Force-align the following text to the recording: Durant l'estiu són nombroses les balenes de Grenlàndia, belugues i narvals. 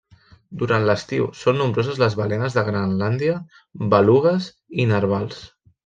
Durant 0.61 0.87
l'estiu 0.89 1.27
són 1.41 1.59
nombroses 1.61 2.01
les 2.05 2.17
balenes 2.21 2.57
de 2.57 2.65
Grenlàndia, 2.71 3.39
belugues 3.95 4.53
i 4.85 4.93
narvals. 4.97 5.47